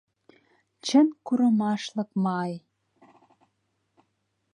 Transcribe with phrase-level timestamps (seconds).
[0.85, 2.53] Чылт курымашлык май...